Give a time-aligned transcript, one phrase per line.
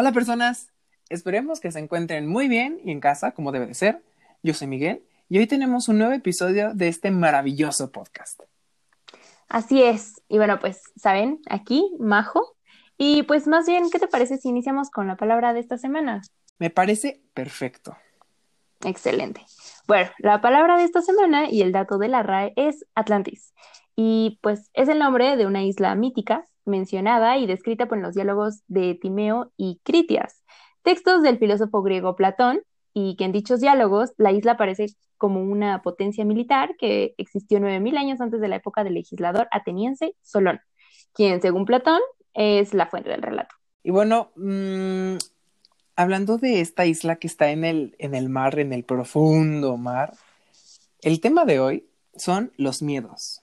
[0.00, 0.70] Hola personas,
[1.08, 4.00] esperemos que se encuentren muy bien y en casa como debe de ser.
[4.44, 8.40] Yo soy Miguel y hoy tenemos un nuevo episodio de este maravilloso podcast.
[9.48, 10.22] Así es.
[10.28, 11.40] Y bueno, pues, ¿saben?
[11.50, 12.54] Aquí, Majo.
[12.96, 16.22] Y pues más bien, ¿qué te parece si iniciamos con la palabra de esta semana?
[16.60, 17.96] Me parece perfecto.
[18.84, 19.44] Excelente.
[19.88, 23.52] Bueno, la palabra de esta semana y el dato de la RAE es Atlantis.
[23.96, 28.62] Y pues es el nombre de una isla mítica mencionada y descrita por los diálogos
[28.68, 30.42] de Timeo y Critias,
[30.82, 32.62] textos del filósofo griego Platón,
[32.94, 34.86] y que en dichos diálogos la isla aparece
[35.16, 40.14] como una potencia militar que existió 9.000 años antes de la época del legislador ateniense
[40.22, 40.60] Solón,
[41.12, 42.00] quien según Platón
[42.34, 43.54] es la fuente del relato.
[43.82, 45.16] Y bueno, mmm,
[45.96, 50.14] hablando de esta isla que está en el, en el mar, en el profundo mar,
[51.00, 53.42] el tema de hoy son los miedos.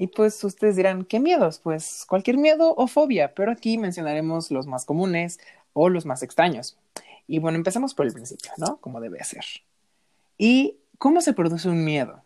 [0.00, 1.58] Y pues ustedes dirán, ¿qué miedos?
[1.58, 5.38] Pues cualquier miedo o fobia, pero aquí mencionaremos los más comunes
[5.74, 6.78] o los más extraños.
[7.26, 8.78] Y bueno, empecemos por el principio, ¿no?
[8.78, 9.44] Como debe ser.
[10.38, 12.24] ¿Y cómo se produce un miedo?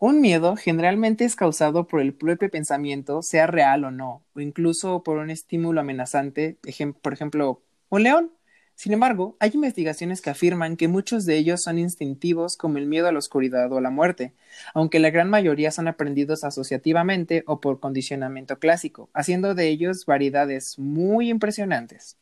[0.00, 5.04] Un miedo generalmente es causado por el propio pensamiento, sea real o no, o incluso
[5.04, 6.58] por un estímulo amenazante,
[7.02, 8.32] por ejemplo, un león.
[8.80, 13.08] Sin embargo, hay investigaciones que afirman que muchos de ellos son instintivos como el miedo
[13.08, 14.32] a la oscuridad o a la muerte,
[14.72, 20.78] aunque la gran mayoría son aprendidos asociativamente o por condicionamiento clásico, haciendo de ellos variedades
[20.78, 22.16] muy impresionantes.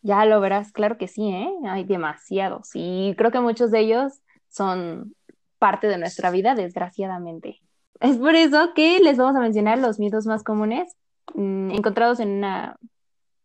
[0.00, 1.48] Ya lo verás, claro que sí, ¿eh?
[1.68, 4.14] Hay demasiados y creo que muchos de ellos
[4.48, 5.14] son
[5.60, 7.60] parte de nuestra vida, desgraciadamente.
[8.00, 10.92] Es por eso que les vamos a mencionar los miedos más comunes
[11.34, 12.80] mmm, encontrados en una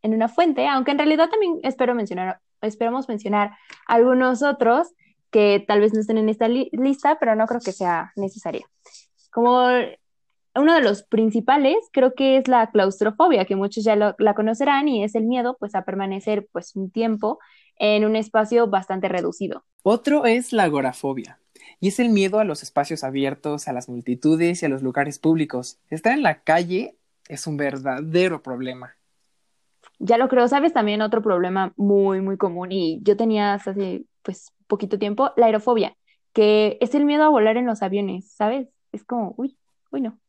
[0.08, 3.52] en una fuente, aunque en realidad también espero mencionar, esperamos mencionar
[3.86, 4.88] algunos otros
[5.32, 8.66] que tal vez no estén en esta li lista, pero no creo que sea necesaria.
[9.32, 9.68] Como
[10.56, 14.88] uno de los principales creo que es la claustrofobia, que muchos ya lo, la conocerán
[14.88, 17.40] y es el miedo pues a permanecer pues un tiempo
[17.76, 19.64] en un espacio bastante reducido.
[19.84, 21.40] Otro es la agorafobia.
[21.80, 25.20] Y es el miedo a los espacios abiertos, a las multitudes y a los lugares
[25.20, 25.80] públicos.
[25.90, 26.96] Estar en la calle
[27.28, 28.96] es un verdadero problema.
[30.00, 34.52] Ya lo creo, sabes también otro problema muy, muy común y yo tenía hace pues
[34.68, 35.96] poquito tiempo, la aerofobia,
[36.34, 38.68] que es el miedo a volar en los aviones, ¿sabes?
[38.92, 39.58] Es como, uy,
[39.92, 40.20] uy, no.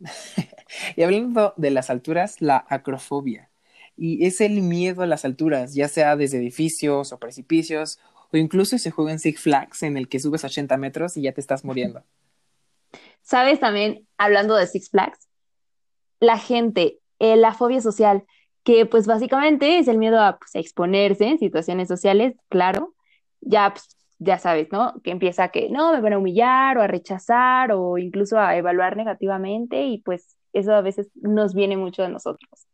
[0.96, 3.50] y hablando de las alturas, la acrofobia.
[3.96, 7.98] Y es el miedo a las alturas, ya sea desde edificios o precipicios,
[8.32, 11.32] o incluso se juega en Six Flags, en el que subes 80 metros y ya
[11.32, 12.02] te estás muriendo.
[13.20, 15.28] ¿Sabes también, hablando de Six Flags?
[16.18, 18.24] La gente, eh, la fobia social,
[18.64, 22.94] que pues básicamente es el miedo a, pues, a exponerse en situaciones sociales, claro,
[23.40, 24.94] ya, pues, ya sabes, ¿no?
[25.02, 28.96] Que empieza que no, me van a humillar o a rechazar o incluso a evaluar
[28.96, 32.66] negativamente y pues eso a veces nos viene mucho de nosotros.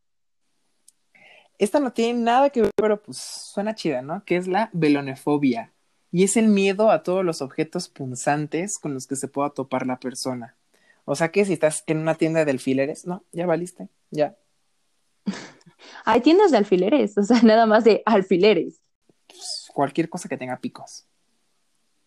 [1.56, 4.25] Esta no tiene nada que ver, pero pues suena chida, ¿no?
[4.25, 5.72] Que es la velonefobia
[6.10, 9.87] y es el miedo a todos los objetos punzantes con los que se pueda topar
[9.87, 10.56] la persona.
[11.05, 14.37] O sea que si estás en una tienda de alfileres, no, ya valiste, ya,
[16.09, 18.81] hay tiendas de alfileres, o sea, nada más de alfileres.
[19.27, 21.07] Pues, cualquier cosa que tenga picos.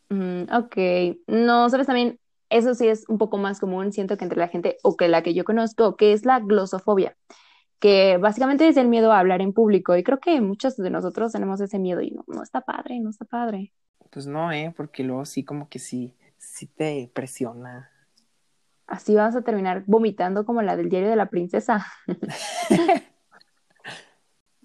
[0.09, 1.17] Mm, ok.
[1.27, 2.19] No, sabes también,
[2.49, 5.21] eso sí es un poco más común, siento que entre la gente, o que la
[5.21, 7.15] que yo conozco, que es la glosofobia,
[7.79, 9.95] que básicamente es el miedo a hablar en público.
[9.95, 13.11] Y creo que muchos de nosotros tenemos ese miedo y no, no está padre, no
[13.11, 13.71] está padre.
[14.09, 14.73] Pues no, ¿eh?
[14.75, 17.91] Porque luego sí, como que sí, sí te presiona.
[18.87, 21.85] Así vas a terminar vomitando como la del diario de la princesa.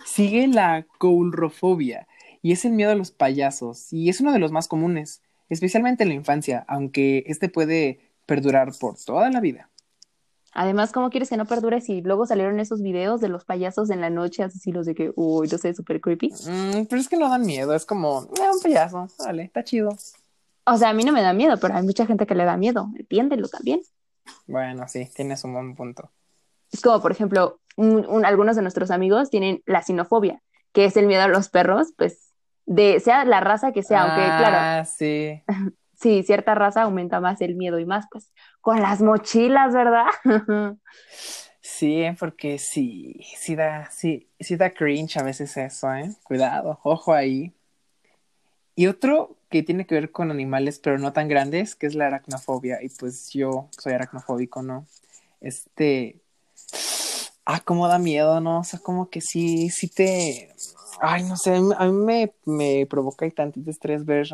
[0.07, 2.07] Sigue la coulrofobia
[2.41, 6.05] y es el miedo a los payasos y es uno de los más comunes, especialmente
[6.05, 9.69] en la infancia, aunque este puede perdurar por toda la vida.
[10.53, 14.01] Además, ¿cómo quieres que no perdure si luego salieron esos videos de los payasos en
[14.01, 16.31] la noche, así los de que, uy, no sé, súper creepy?
[16.31, 19.91] Mm, pero es que no dan miedo, es como, eh, un payaso, vale, está chido.
[20.65, 22.57] O sea, a mí no me da miedo, pero hay mucha gente que le da
[22.57, 23.83] miedo, entiéndelo también.
[24.47, 26.11] Bueno, sí, tienes un buen punto.
[26.73, 30.43] Es como, por ejemplo, algunos de nuestros amigos tienen la sinofobia,
[30.73, 32.33] que es el miedo a los perros, pues,
[32.67, 34.57] de sea la raza que sea, aunque claro.
[34.59, 35.43] Ah, sí.
[35.99, 38.31] Sí, cierta raza aumenta más el miedo y más, pues,
[38.61, 40.05] con las mochilas, ¿verdad?
[41.63, 46.11] sí, porque sí, sí da, sí, sí da cringe a veces eso, ¿eh?
[46.23, 47.55] Cuidado, ojo ahí.
[48.75, 52.09] Y otro que tiene que ver con animales, pero no tan grandes, que es la
[52.09, 52.83] aracnofobia.
[52.83, 54.87] Y pues yo soy aracnofóbico, ¿no?
[55.41, 56.21] Este,
[57.47, 58.61] ah, cómo da miedo, ¿no?
[58.61, 60.55] O sea, como que sí, sí te,
[61.01, 64.29] ay, no sé, a mí me, me provoca tantito estrés ver,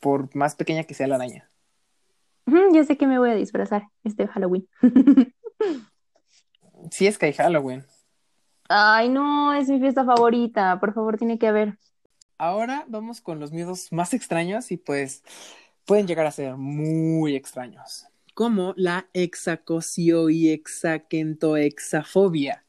[0.00, 1.48] por más pequeña que sea la araña.
[2.46, 4.68] yo sé que me voy a disfrazar este Halloween.
[6.90, 7.84] sí, es que hay Halloween.
[8.68, 10.78] Ay, no, es mi fiesta favorita.
[10.80, 11.78] Por favor, tiene que haber.
[12.36, 15.22] Ahora vamos con los miedos más extraños y pues
[15.86, 22.66] pueden llegar a ser muy extraños, como la hexacosio y hexaquentohexafobia,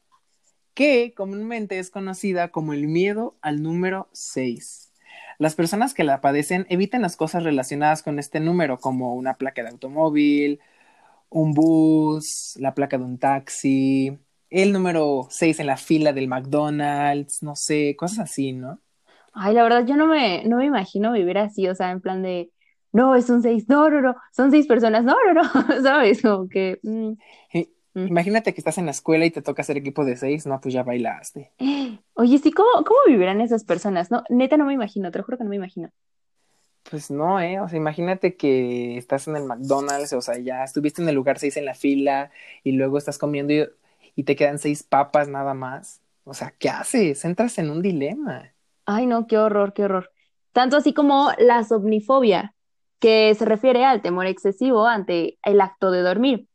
[0.72, 4.94] que comúnmente es conocida como el miedo al número 6.
[5.38, 9.62] Las personas que la padecen evitan las cosas relacionadas con este número, como una placa
[9.62, 10.58] de automóvil,
[11.28, 14.18] un bus, la placa de un taxi,
[14.48, 18.80] el número 6 en la fila del McDonald's, no sé, cosas así, ¿no?
[19.34, 22.22] Ay, la verdad, yo no me, no me imagino vivir así, o sea, en plan
[22.22, 22.52] de,
[22.98, 26.20] no, es un seis, no, no, no, son seis personas, no, no, no, ¿sabes?
[26.20, 26.80] Como que...
[26.82, 27.12] mm,
[27.94, 28.06] mm.
[28.08, 30.74] Imagínate que estás en la escuela y te toca hacer equipo de 6, no, pues
[30.74, 31.52] ya bailaste.
[32.14, 34.10] Oye, sí, ¿cómo, cómo vivirán esas personas?
[34.10, 35.90] No, neta, no me imagino, te lo juro que no me imagino.
[36.90, 37.60] Pues no, ¿eh?
[37.60, 41.38] O sea, imagínate que estás en el McDonald's, o sea, ya estuviste en el lugar
[41.38, 42.30] 6 en la fila
[42.64, 43.68] y luego estás comiendo y,
[44.16, 46.00] y te quedan seis papas nada más.
[46.24, 47.24] O sea, ¿qué haces?
[47.24, 48.52] Entras en un dilema.
[48.86, 50.10] Ay, no, qué horror, qué horror.
[50.52, 52.54] Tanto así como la somnifobia,
[53.00, 56.48] que se refiere al temor excesivo ante el acto de dormir.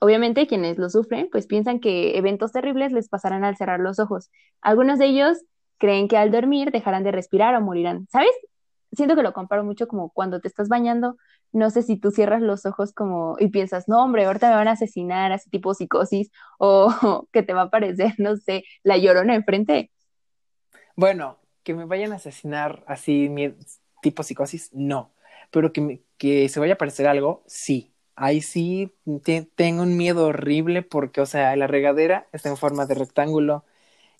[0.00, 4.30] Obviamente, quienes lo sufren, pues piensan que eventos terribles les pasarán al cerrar los ojos.
[4.60, 5.38] Algunos de ellos
[5.78, 8.06] creen que al dormir dejarán de respirar o morirán.
[8.10, 8.30] ¿Sabes?
[8.92, 11.16] Siento que lo comparo mucho como cuando te estás bañando.
[11.52, 14.68] No sé si tú cierras los ojos como y piensas, no, hombre, ahorita me van
[14.68, 19.34] a asesinar, así tipo psicosis, o que te va a aparecer, no sé, la llorona
[19.34, 19.90] enfrente.
[20.94, 23.30] Bueno, que me vayan a asesinar así,
[24.02, 25.12] tipo psicosis, no.
[25.50, 27.92] Pero que, me- que se vaya a aparecer algo, sí.
[28.16, 28.92] Ahí sí
[29.24, 33.64] te- tengo un miedo horrible porque, o sea, la regadera está en forma de rectángulo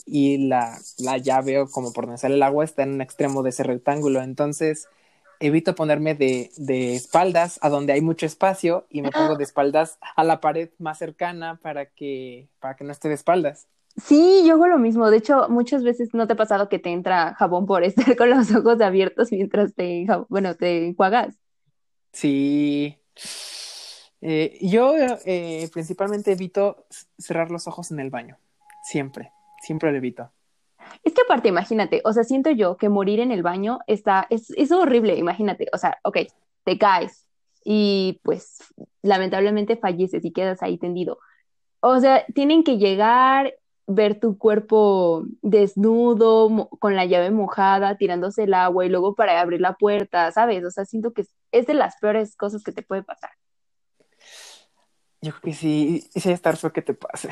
[0.07, 3.43] y la, la llave o como por donde sale el agua está en un extremo
[3.43, 4.23] de ese rectángulo.
[4.23, 4.89] Entonces,
[5.41, 9.99] evito ponerme de, de espaldas a donde hay mucho espacio y me pongo de espaldas
[10.17, 13.69] a la pared más cercana para que, para que no esté de espaldas.
[14.03, 15.11] Sí, yo hago lo mismo.
[15.11, 18.31] De hecho, muchas veces no te ha pasado que te entra jabón por estar con
[18.31, 21.37] los ojos abiertos mientras te, bueno, te enjuagas.
[22.13, 22.97] Sí.
[24.21, 26.87] Eh, yo eh, principalmente evito
[27.19, 28.39] cerrar los ojos en el baño.
[28.83, 30.33] Siempre, siempre lo evito.
[31.05, 34.51] Es que aparte, imagínate, o sea, siento yo que morir en el baño está, es,
[34.57, 35.67] es horrible, imagínate.
[35.73, 36.19] O sea, ok,
[36.65, 37.27] te caes
[37.65, 38.59] y pues
[39.03, 41.19] lamentablemente falleces y quedas ahí tendido.
[41.81, 43.55] O sea, tienen que llegar,
[43.89, 49.63] ver tu cuerpo desnudo, con la llave mojada, tirándose el agua y luego para abrir
[49.63, 50.63] la puerta, ¿sabes?
[50.65, 53.31] O sea, siento que es, de las peores cosas que te puede pasar.
[55.23, 57.31] Yo creo que sí, sí estar feo que te pase.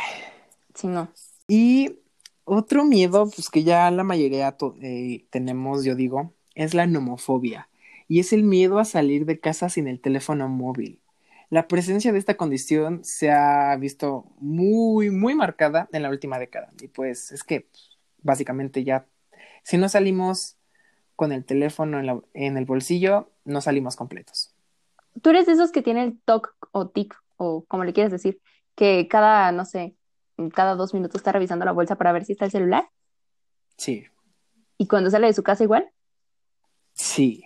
[0.75, 1.09] Si no.
[1.47, 2.01] Y
[2.45, 7.69] otro miedo, pues que ya la mayoría eh, tenemos, yo digo, es la nomofobia.
[8.09, 11.01] Y es el miedo a salir de casa sin el teléfono móvil.
[11.51, 16.73] La presencia de esta condición se ha visto muy, muy marcada en la última década.
[16.81, 17.69] Y pues es que
[18.23, 19.07] básicamente ya,
[19.63, 20.57] si no salimos
[21.17, 24.55] con el teléfono en, la- en el bolsillo, no salimos completos.
[25.23, 28.41] Tú eres de esos que tiene el TOC o TIC o como le quieras decir,
[28.75, 29.97] que cada, no sé,
[30.55, 32.89] cada dos minutos está revisando la bolsa para ver si está el celular
[33.79, 34.07] Sí,
[34.79, 35.91] y cuando sale de su casa igual.
[36.95, 37.45] sí,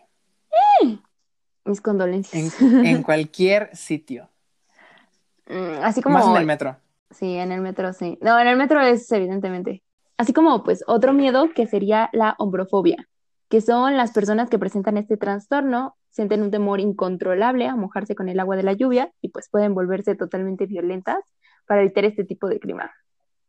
[1.70, 1.82] Mis
[2.32, 2.56] en, condolencias.
[2.82, 4.30] en cualquier sitio,
[5.46, 6.80] Mm, Así más como, en el metro.
[7.10, 8.18] sí, en el metro, sí.
[8.22, 9.82] No, en el metro es evidentemente.
[10.16, 13.08] Así como, pues, otro miedo que sería la ombrofobia,
[13.48, 18.28] que son las personas que presentan este trastorno, sienten un temor incontrolable a mojarse con
[18.28, 21.18] el agua de la lluvia y pues pueden volverse totalmente violentas
[21.66, 22.88] para evitar este tipo de crimen.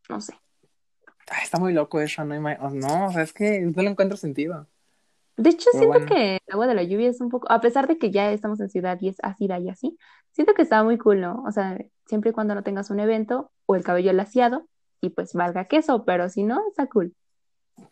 [0.08, 0.34] No sé.
[1.30, 4.68] Ay, está muy loco eso, no, no, o sea, es que no le encuentro sentido.
[5.36, 6.06] De hecho, Pero siento bueno.
[6.06, 8.60] que el agua de la lluvia es un poco, a pesar de que ya estamos
[8.60, 9.98] en ciudad y es ácida y así,
[10.32, 11.42] siento que está muy cool, ¿no?
[11.46, 14.68] O sea, siempre y cuando no tengas un evento o el cabello laciado
[15.00, 17.14] y pues valga queso, pero si no, está cool.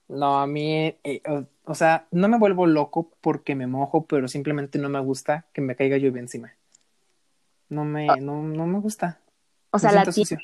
[0.08, 4.28] No, a mí, eh, o, o sea, no me vuelvo loco porque me mojo, pero
[4.28, 6.52] simplemente no me gusta que me caiga lluvia encima.
[7.70, 9.18] No me, no, no me gusta.
[9.70, 10.38] O Me sea, la sucio.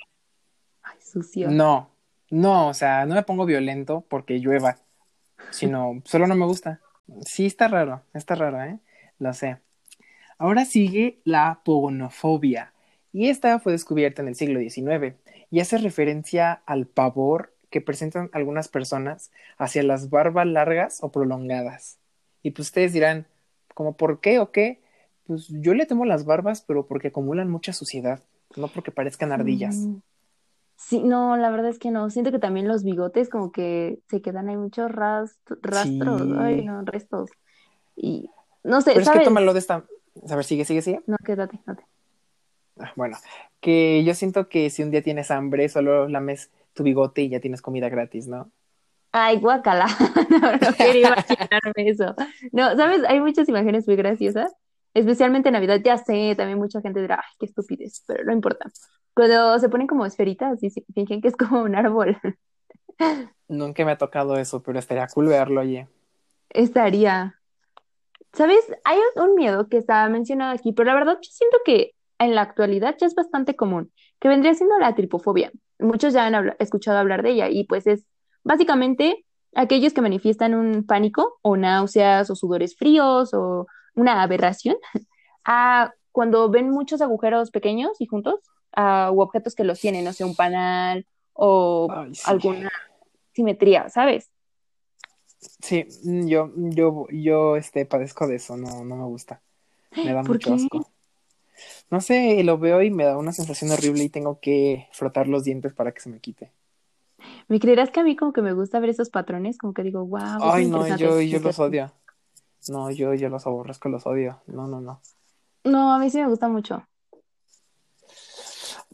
[0.83, 1.51] Ay, sucio.
[1.51, 1.91] No,
[2.31, 4.79] no, o sea, no me pongo violento porque llueva,
[5.51, 6.81] sino solo no me gusta.
[7.25, 8.79] Sí, está raro, está raro, ¿eh?
[9.19, 9.59] Lo sé.
[10.39, 12.73] Ahora sigue la pogonofobia,
[13.17, 15.15] y esta fue descubierta en el siglo XIX
[15.51, 21.99] y hace referencia al pavor que presentan algunas personas hacia las barbas largas o prolongadas.
[22.43, 23.27] Y pues ustedes dirán,
[23.73, 24.83] ¿como por qué o qué?
[25.27, 28.23] Pues yo le temo las barbas, pero porque acumulan mucha suciedad,
[28.55, 29.77] no porque parezcan ardillas.
[29.77, 29.97] Mm.
[30.77, 32.11] Sí, no, la verdad es que no.
[32.11, 36.83] Siento que también los bigotes como que se quedan ahí muchos rast- rastros, ay, no,
[36.83, 37.31] restos.
[37.97, 38.31] Y
[38.63, 39.85] no sé, Pero es que tómalo de esta...
[40.29, 41.03] A ver, sigue, sigue, sigue.
[41.07, 41.85] No, quédate, quédate.
[42.79, 43.17] Ah, Bueno,
[43.61, 47.41] que yo siento que si un día tienes hambre, solo lames tu bigote y ya
[47.41, 48.51] tienes comida gratis, ¿no?
[49.13, 49.87] Ay, guacala.
[50.31, 52.15] no, no quería imaginarme eso.
[52.53, 53.03] No, ¿sabes?
[53.09, 54.55] Hay muchas imágenes muy graciosas,
[54.97, 55.81] especialmente en Navidad.
[55.85, 58.71] Ya sé, también mucha gente dirá, ay, qué estupidez, pero no importa.
[59.15, 62.19] Cuando se ponen como esferitas y fingen que es como un árbol.
[63.49, 65.89] Nunca me ha tocado eso, pero estaría cool verlo, oye.
[66.51, 67.35] Estaría.
[68.33, 68.61] ¿Sabes?
[68.85, 72.43] Hay un miedo que está mencionado aquí, pero la verdad yo siento que en la
[72.43, 75.53] actualidad ya es bastante común, que vendría siendo la tripofobia.
[75.79, 78.07] Muchos ya han escuchado hablar de ella y pues es
[78.43, 79.25] básicamente
[79.55, 84.77] aquellos que manifiestan un pánico o náuseas o sudores fríos o una aberración
[85.45, 88.41] a cuando ven muchos agujeros pequeños y juntos
[88.77, 91.89] u objetos que los tienen, no sé, un panal o
[92.25, 92.71] alguna
[93.33, 94.31] simetría, ¿sabes?
[95.39, 99.41] Sí, yo, yo, yo, este, padezco de eso, no, no me gusta.
[99.97, 100.91] Me da mucho asco.
[101.91, 105.45] No sé, lo veo y me da una sensación horrible y tengo que frotar los
[105.45, 106.51] dientes para que se me quite.
[107.49, 109.57] ¿Me creerás que a mí como que me gusta ver esos patrones?
[109.57, 110.41] Como que digo, wow.
[110.41, 111.93] Ay, no, yo, yo los odio.
[112.69, 114.41] No, yo, yo los aborrezco, los odio.
[114.47, 115.01] No, no, no.
[115.65, 116.87] No, a mí sí me gusta mucho.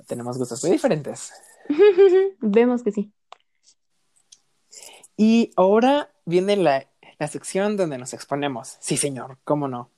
[0.07, 1.33] Tenemos gustos muy diferentes.
[2.41, 3.13] Vemos que sí.
[5.17, 6.87] Y ahora viene la,
[7.19, 8.77] la sección donde nos exponemos.
[8.81, 9.91] Sí, señor, cómo no.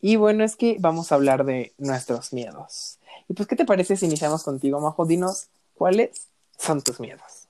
[0.00, 2.98] Y bueno, es que vamos a hablar de nuestros miedos.
[3.28, 5.06] Y pues, ¿qué te parece si iniciamos contigo, Majo?
[5.06, 6.28] Dinos cuáles
[6.58, 7.41] son tus miedos.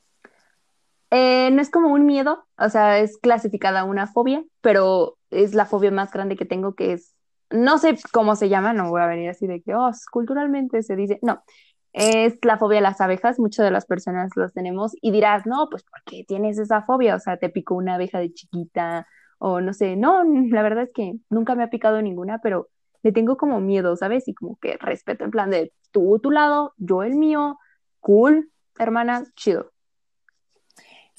[1.15, 5.67] Eh, no es como un miedo, o sea, es clasificada una fobia, pero es la
[5.67, 7.15] fobia más grande que tengo, que es,
[7.51, 10.97] no sé cómo se llama, no voy a venir así de que, oh, culturalmente se
[10.97, 11.43] dice, no,
[11.93, 15.69] es la fobia a las abejas, muchas de las personas los tenemos y dirás, no,
[15.71, 17.15] pues ¿por qué tienes esa fobia?
[17.17, 19.07] O sea, te picó una abeja de chiquita
[19.39, 22.69] o no sé, no, la verdad es que nunca me ha picado ninguna, pero
[23.03, 24.29] le tengo como miedo, ¿sabes?
[24.29, 27.59] Y como que respeto en plan de tú tu lado, yo el mío,
[28.01, 29.72] cool, hermana, chido.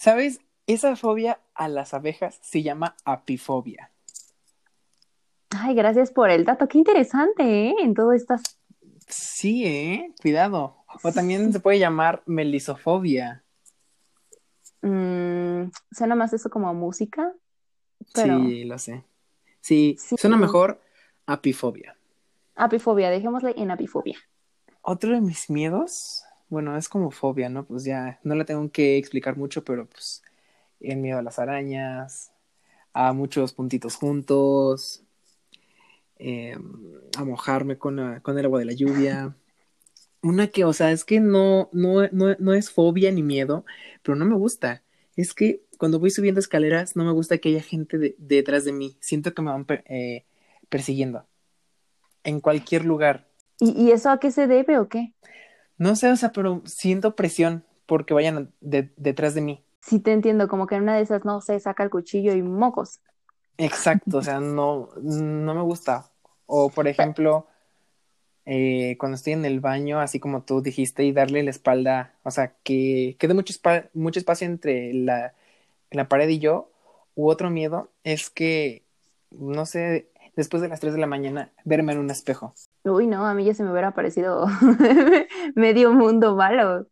[0.03, 0.41] ¿Sabes?
[0.67, 3.89] Esa fobia a las abejas se llama apifobia.
[5.51, 6.67] Ay, gracias por el dato.
[6.67, 7.75] Qué interesante, ¿eh?
[7.79, 8.41] En todo estas.
[9.07, 10.13] Sí, ¿eh?
[10.21, 10.75] Cuidado.
[11.03, 13.45] O también se puede llamar melisofobia.
[14.81, 17.31] Mm, suena más eso como música.
[18.13, 19.05] Sí, lo sé.
[19.61, 20.81] Sí, suena mejor
[21.25, 21.95] apifobia.
[22.55, 24.17] Apifobia, dejémosle en apifobia.
[24.81, 27.65] Otro de mis miedos, bueno, es como fobia, ¿no?
[27.65, 30.23] Pues ya no la tengo que explicar mucho, pero pues
[30.79, 32.31] el miedo a las arañas,
[32.93, 35.03] a muchos puntitos juntos,
[36.17, 39.35] em, a mojarme con, el agua de la lluvia.
[40.21, 43.65] Una que, o sea, es que no, no, no, no es fobia ni miedo,
[44.03, 44.83] pero no me gusta.
[45.15, 48.95] Es que cuando voy subiendo escaleras no me gusta que haya gente detrás de mí.
[49.01, 50.23] Siento que me van eh,
[50.69, 51.25] persiguiendo.
[52.23, 53.27] En cualquier lugar.
[53.59, 55.13] ¿Y, eso a qué se debe o qué?
[55.77, 59.63] No sé, o sea, pero siento presión porque vayan detrás de mí.
[59.81, 62.41] Sí, te entiendo, como que en una de esas no se saca el cuchillo y
[62.41, 63.01] mocos.
[63.57, 66.11] Exacto, o sea, no, no me gusta.
[66.45, 67.47] O por ejemplo,
[68.45, 72.31] eh, cuando estoy en el baño, así como tú dijiste, y darle la espalda, o
[72.31, 73.53] sea, que quede mucho,
[73.93, 75.35] mucho espacio entre la,
[75.91, 76.71] la pared y yo,
[77.15, 78.85] u otro miedo es que,
[79.31, 82.53] no sé, después de las 3 de la mañana, verme en un espejo.
[82.83, 84.47] Uy, no, a mí ya se me hubiera parecido
[85.55, 86.87] medio mundo malo.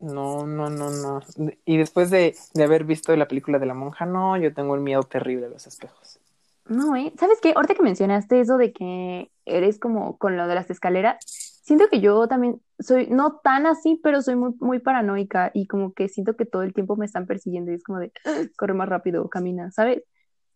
[0.00, 1.20] No, no, no, no.
[1.64, 4.80] Y después de, de, haber visto la película de la monja, no, yo tengo el
[4.80, 6.20] miedo terrible a los espejos.
[6.66, 7.12] No, ¿eh?
[7.18, 7.52] ¿Sabes qué?
[7.54, 11.18] Ahorita que mencionaste eso de que eres como con lo de las escaleras,
[11.62, 15.92] siento que yo también soy, no tan así, pero soy muy, muy paranoica y como
[15.92, 18.12] que siento que todo el tiempo me están persiguiendo y es como de,
[18.56, 20.02] corre más rápido, camina, ¿sabes?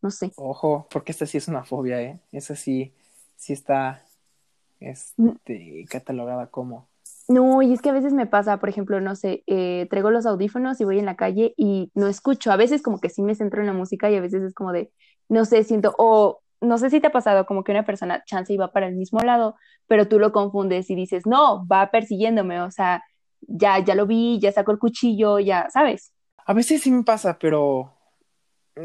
[0.00, 0.33] No sé.
[0.37, 2.19] Ojo, porque esta sí es una fobia, ¿eh?
[2.33, 2.93] Esa sí,
[3.37, 4.05] sí está,
[4.81, 6.88] este, catalogada como.
[7.28, 10.25] No, y es que a veces me pasa, por ejemplo, no sé, eh, traigo los
[10.25, 12.50] audífonos y voy en la calle y no escucho.
[12.50, 14.73] A veces como que sí me centro en la música y a veces es como
[14.73, 14.90] de,
[15.28, 18.52] no sé, siento, o no sé si te ha pasado como que una persona chance
[18.52, 22.62] y va para el mismo lado, pero tú lo confundes y dices, no, va persiguiéndome,
[22.62, 23.05] o sea,
[23.43, 26.12] ya, ya lo vi, ya sacó el cuchillo, ya, ¿sabes?
[26.47, 27.93] A veces sí me pasa, pero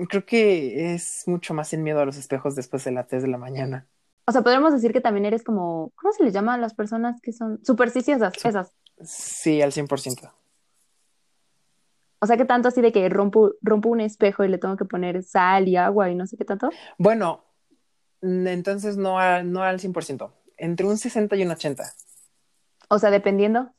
[0.09, 3.27] creo que es mucho más sin miedo a los espejos después de las 3 de
[3.27, 3.87] la mañana.
[4.25, 7.19] O sea, podemos decir que también eres como, ¿cómo se les llama a las personas
[7.21, 8.33] que son supersticiosas?
[8.43, 8.71] esas.
[9.01, 10.31] Sí, al 100%.
[12.19, 14.85] O sea, que tanto así de que rompo, rompo un espejo y le tengo que
[14.85, 16.69] poner sal y agua y no sé qué tanto.
[16.97, 17.43] Bueno,
[18.21, 21.83] entonces no, no al 100%, entre un 60 y un 80.
[22.87, 23.73] O sea, dependiendo.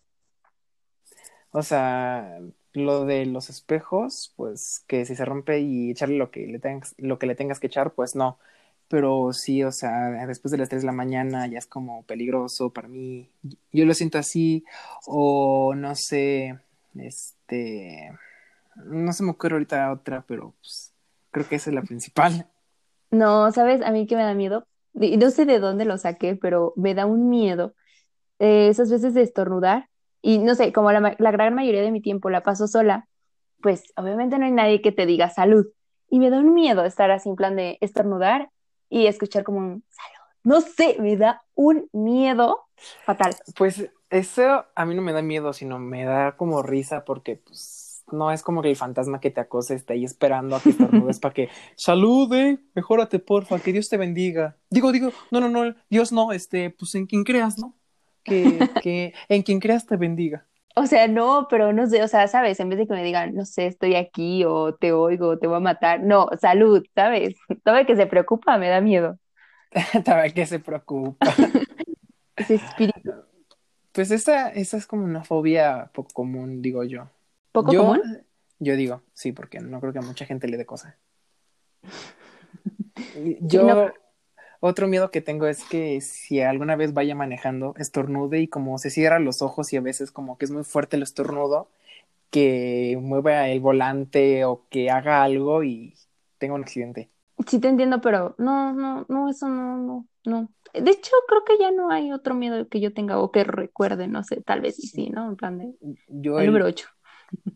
[1.52, 2.38] O sea,
[2.74, 6.94] lo de los espejos, pues que si se rompe y echarle lo que le tengas,
[6.98, 8.38] lo que le tengas que echar, pues no.
[8.88, 12.70] Pero sí, o sea, después de las 3 de la mañana ya es como peligroso
[12.72, 13.30] para mí.
[13.72, 14.64] Yo lo siento así.
[15.06, 16.58] O no sé,
[16.96, 18.12] Este,
[18.76, 20.94] no se me ocurre ahorita otra, pero pues,
[21.32, 22.48] creo que esa es la principal.
[23.10, 23.82] No, ¿sabes?
[23.82, 24.66] A mí que me da miedo.
[24.94, 27.74] No sé de dónde lo saqué, pero me da un miedo
[28.38, 29.90] eh, esas veces de estornudar.
[30.26, 33.06] Y no sé, como la, la gran mayoría de mi tiempo la paso sola,
[33.60, 35.66] pues obviamente no hay nadie que te diga salud.
[36.08, 38.48] Y me da un miedo estar así en plan de estornudar
[38.88, 40.26] y escuchar como un salud.
[40.42, 42.64] No sé, me da un miedo
[43.04, 43.34] fatal.
[43.54, 48.02] Pues eso a mí no me da miedo, sino me da como risa porque pues
[48.10, 51.20] no es como que el fantasma que te acose está ahí esperando a que estornudes
[51.20, 54.56] para que salude, mejórate porfa, que Dios te bendiga.
[54.70, 57.74] Digo, digo, no, no, no, Dios no, este, pues en quien creas, ¿no?
[58.24, 60.46] Que, que en quien creas te bendiga.
[60.76, 62.58] O sea, no, pero no sé, o sea, ¿sabes?
[62.58, 65.58] En vez de que me digan, no sé, estoy aquí o te oigo, te voy
[65.58, 66.02] a matar.
[66.02, 67.36] No, salud, ¿sabes?
[67.64, 69.18] Todo que se preocupa me da miedo.
[70.04, 71.26] También que se preocupa.
[72.36, 73.12] Ese espíritu
[73.92, 77.08] Pues esa, esa es como una fobia poco común, digo yo.
[77.52, 78.24] poco yo, común.
[78.58, 80.96] Yo digo, sí, porque no creo que a mucha gente le dé cosa.
[83.40, 83.92] Yo, no,
[84.66, 88.88] otro miedo que tengo es que si alguna vez vaya manejando, estornude y como se
[88.88, 91.68] cierra los ojos y a veces como que es muy fuerte el estornudo,
[92.30, 95.94] que mueva el volante o que haga algo y
[96.38, 97.10] tenga un accidente.
[97.46, 100.48] sí te entiendo, pero no, no, no, eso no, no, no.
[100.72, 104.08] De hecho, creo que ya no hay otro miedo que yo tenga o que recuerde,
[104.08, 105.28] no sé, tal vez sí, sí, ¿no?
[105.28, 105.74] En plan de,
[106.08, 106.88] Yo el el, número 8.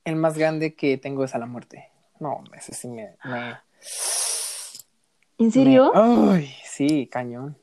[0.05, 1.89] el más grande que tengo es a la muerte.
[2.21, 3.57] No, ese sí me, me,
[5.39, 5.93] ¿En me, serio?
[5.93, 7.57] ay, sí, cañón.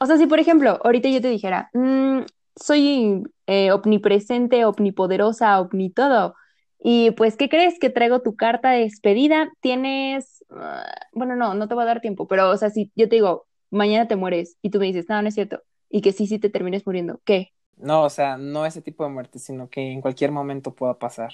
[0.00, 2.20] O sea, si por ejemplo, ahorita yo te dijera, "Mm,
[2.56, 6.34] soy eh, omnipresente, omnipoderosa, omnitodo,
[6.80, 7.78] y pues, ¿qué crees?
[7.78, 12.00] Que traigo tu carta de despedida, tienes, ah, bueno, no, no te voy a dar
[12.00, 15.06] tiempo, pero, o sea, si yo te digo, mañana te mueres, y tú me dices,
[15.08, 17.52] no, no es cierto, y que sí, sí te termines muriendo, ¿qué?
[17.76, 21.32] No, o sea, no ese tipo de muerte, sino que en cualquier momento pueda pasar.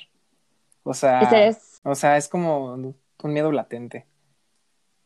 [0.85, 4.07] O sea, ¿Estarías, o sea, es como un miedo latente.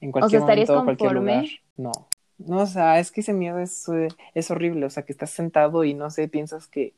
[0.00, 1.44] En o sea, cualquier estarías momento, cualquier lugar.
[1.44, 1.60] conforme?
[1.76, 2.08] No.
[2.38, 4.86] No, o sea, es que ese miedo es, eh, es horrible.
[4.86, 6.94] O sea, que estás sentado y no sé, piensas que,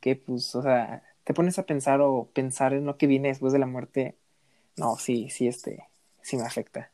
[0.00, 3.52] que, pues, o sea, te pones a pensar o pensar en lo que viene después
[3.52, 4.16] de la muerte.
[4.76, 5.88] No, sí, sí, este,
[6.22, 6.92] sí me afecta.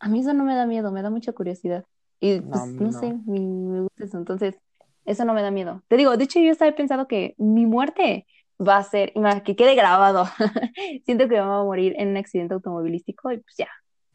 [0.00, 1.84] A mí eso no me da miedo, me da mucha curiosidad.
[2.20, 4.56] Y No, pues, no sé, me, me gusta eso, entonces,
[5.04, 5.82] eso no me da miedo.
[5.88, 8.26] Te digo, de hecho, yo estaba pensando que mi muerte
[8.60, 9.12] va a ser,
[9.44, 10.26] que quede grabado.
[11.04, 13.68] Siento que vamos a morir en un accidente automovilístico y pues ya,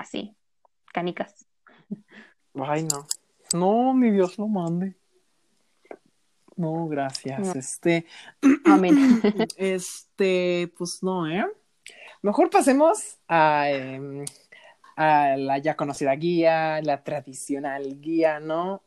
[0.05, 0.35] así,
[0.93, 1.45] canicas.
[2.53, 3.07] Ay, no.
[3.53, 4.95] No, mi Dios lo mande.
[6.55, 7.39] No, gracias.
[7.39, 8.05] No, Este,
[8.65, 8.95] amén.
[9.57, 11.45] este, pues no, ¿eh?
[12.21, 14.25] Mejor pasemos a, em,
[14.95, 18.81] a la ya conocida guía, la tradicional guía, ¿no?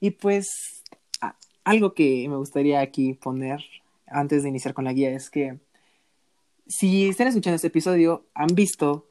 [0.00, 0.82] Y pues
[1.20, 3.60] a- algo que me gustaría aquí poner
[4.06, 5.58] antes de iniciar con la guía es que
[6.66, 9.06] si están escuchando este episodio, han visto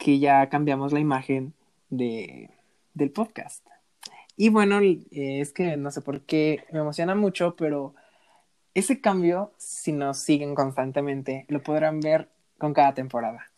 [0.00, 1.52] que ya cambiamos la imagen
[1.90, 2.50] de,
[2.94, 3.64] del podcast.
[4.34, 7.94] Y bueno, eh, es que no sé por qué me emociona mucho, pero
[8.72, 13.52] ese cambio, si nos siguen constantemente, lo podrán ver con cada temporada.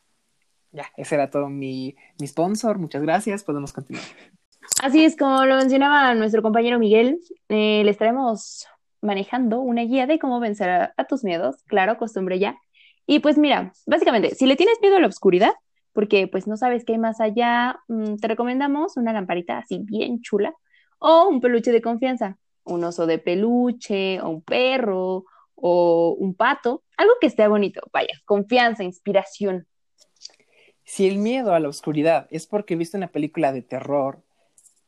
[0.73, 2.79] Ya, ese era todo mi, mi sponsor.
[2.79, 3.45] Muchas gracias.
[3.45, 4.05] Podemos continuar.
[4.83, 8.67] Así es, como lo mencionaba nuestro compañero Miguel, eh, le estaremos
[9.01, 12.57] manejando una guía de cómo vencer a, a tus miedos, claro, costumbre ya.
[13.07, 15.53] Y pues mira, básicamente, si le tienes miedo a la oscuridad,
[15.93, 20.21] porque pues no sabes qué hay más allá, mm, te recomendamos una lamparita así bien
[20.21, 20.55] chula
[20.99, 25.25] o un peluche de confianza, un oso de peluche o un perro
[25.55, 29.67] o un pato, algo que esté bonito, vaya, confianza, inspiración.
[30.85, 34.23] Si el miedo a la oscuridad es porque viste una película de terror,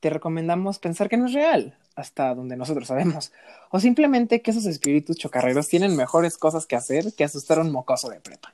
[0.01, 3.33] te recomendamos pensar que no es real, hasta donde nosotros sabemos,
[3.71, 7.73] o simplemente que esos espíritus chocarreros tienen mejores cosas que hacer que asustar a un
[7.73, 8.53] mocoso de prepa.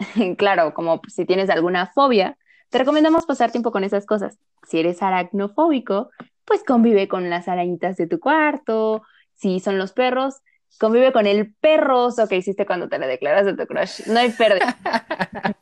[0.36, 2.36] Claro, como si tienes alguna fobia,
[2.70, 4.38] te recomendamos pasar tiempo con esas cosas.
[4.66, 6.10] Si eres aracnofóbico,
[6.44, 9.02] pues convive con las arañitas de tu cuarto.
[9.34, 10.36] Si son los perros,
[10.78, 14.06] convive con el perroso que hiciste cuando te le declaras a tu crush.
[14.06, 14.76] No hay pérdida.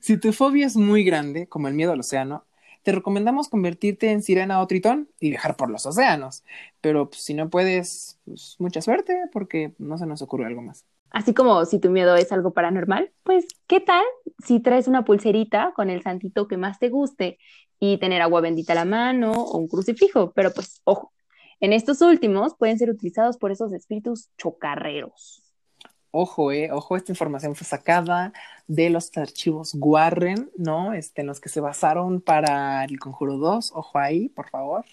[0.00, 2.44] Si tu fobia es muy grande, como el miedo al océano,
[2.82, 6.44] te recomendamos convertirte en sirena o tritón y viajar por los océanos.
[6.82, 10.84] Pero pues, si no puedes, pues mucha suerte, porque no se nos ocurre algo más.
[11.14, 14.02] Así como si tu miedo es algo paranormal, pues ¿qué tal
[14.44, 17.38] si traes una pulserita con el santito que más te guste
[17.78, 20.32] y tener agua bendita a la mano o un crucifijo?
[20.32, 21.12] Pero pues ojo,
[21.60, 25.44] en estos últimos pueden ser utilizados por esos espíritus chocarreros.
[26.10, 28.32] Ojo, eh, ojo, esta información fue sacada
[28.66, 30.94] de los archivos Warren, ¿no?
[30.94, 33.70] Este, en los que se basaron para el Conjuro 2.
[33.72, 34.84] Ojo ahí, por favor.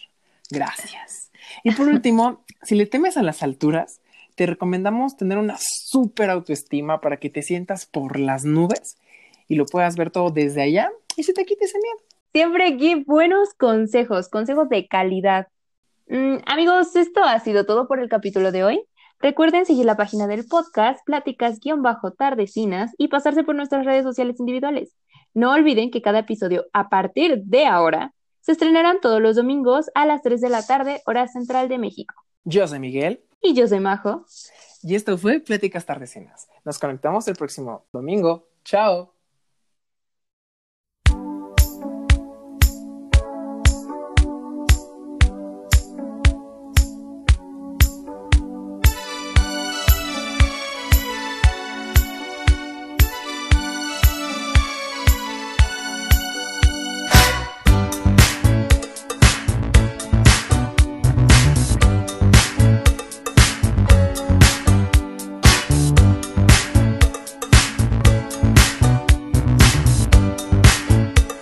[0.51, 1.31] Gracias.
[1.63, 4.01] Y por último, si le temes a las alturas,
[4.35, 8.97] te recomendamos tener una súper autoestima para que te sientas por las nubes
[9.47, 11.97] y lo puedas ver todo desde allá y se te quite ese miedo.
[12.33, 15.47] Siempre aquí buenos consejos, consejos de calidad.
[16.07, 18.83] Mm, amigos, esto ha sido todo por el capítulo de hoy.
[19.19, 24.95] Recuerden seguir la página del podcast, pláticas-tardecinas y pasarse por nuestras redes sociales individuales.
[25.33, 30.05] No olviden que cada episodio a partir de ahora se estrenarán todos los domingos a
[30.05, 32.15] las 3 de la tarde, hora central de México.
[32.43, 33.21] Yo soy Miguel.
[33.43, 34.25] Y yo soy Majo.
[34.83, 36.47] Y esto fue Pláticas Tardecinas.
[36.63, 38.47] Nos conectamos el próximo domingo.
[38.63, 39.20] Chao.